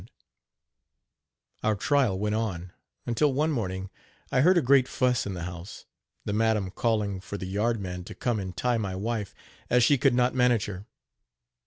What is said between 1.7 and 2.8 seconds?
trial went on,